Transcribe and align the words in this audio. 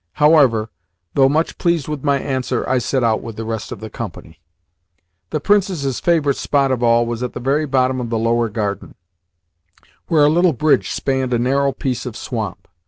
However, 0.13 0.71
though 1.13 1.29
much 1.29 1.59
pleased 1.59 1.87
with 1.87 2.03
my 2.03 2.17
answer, 2.17 2.67
I 2.67 2.79
set 2.79 3.03
out 3.03 3.21
with 3.21 3.35
the 3.35 3.45
rest 3.45 3.71
of 3.71 3.81
the 3.81 3.89
company. 3.91 4.41
The 5.29 5.39
Princess's 5.39 5.99
favourite 5.99 6.37
spot 6.37 6.71
of 6.71 6.81
all 6.81 7.05
was 7.05 7.21
at 7.21 7.33
the 7.33 7.39
very 7.39 7.67
bottom 7.67 8.01
of 8.01 8.09
the 8.09 8.17
lower 8.17 8.49
garden, 8.49 8.95
where 10.07 10.25
a 10.25 10.29
little 10.29 10.53
bridge 10.53 10.89
spanned 10.89 11.35
a 11.35 11.37
narrow 11.37 11.71
piece 11.71 12.07
of 12.07 12.17
swamp. 12.17 12.67